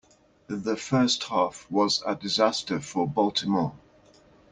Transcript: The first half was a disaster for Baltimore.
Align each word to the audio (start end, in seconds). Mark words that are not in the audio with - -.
The 0.47 0.77
first 0.77 1.25
half 1.25 1.69
was 1.69 2.01
a 2.07 2.15
disaster 2.15 2.79
for 2.79 3.07
Baltimore. 3.07 3.75